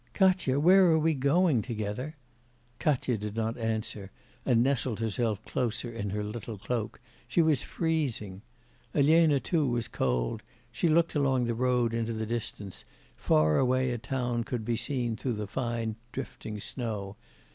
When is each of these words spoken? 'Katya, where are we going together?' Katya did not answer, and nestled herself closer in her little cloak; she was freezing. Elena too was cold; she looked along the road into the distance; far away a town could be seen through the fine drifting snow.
'Katya, 0.15 0.59
where 0.59 0.85
are 0.87 0.97
we 0.97 1.13
going 1.13 1.61
together?' 1.61 2.15
Katya 2.79 3.19
did 3.19 3.35
not 3.35 3.55
answer, 3.59 4.09
and 4.47 4.63
nestled 4.63 4.99
herself 4.99 5.45
closer 5.45 5.91
in 5.93 6.09
her 6.09 6.23
little 6.23 6.57
cloak; 6.57 6.99
she 7.27 7.39
was 7.39 7.61
freezing. 7.61 8.41
Elena 8.95 9.39
too 9.39 9.67
was 9.67 9.87
cold; 9.87 10.41
she 10.71 10.89
looked 10.89 11.13
along 11.13 11.45
the 11.45 11.53
road 11.53 11.93
into 11.93 12.13
the 12.13 12.25
distance; 12.25 12.83
far 13.15 13.59
away 13.59 13.91
a 13.91 13.99
town 13.99 14.43
could 14.43 14.65
be 14.65 14.75
seen 14.75 15.15
through 15.15 15.33
the 15.33 15.45
fine 15.45 15.95
drifting 16.11 16.59
snow. 16.59 17.15